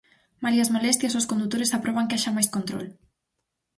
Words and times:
Malia 0.43 0.63
as 0.65 0.73
molestias, 0.75 1.17
os 1.19 1.29
condutores 1.31 1.75
aproban 1.77 2.07
que 2.07 2.15
haxa 2.17 2.35
máis 2.35 2.49
control. 2.55 2.85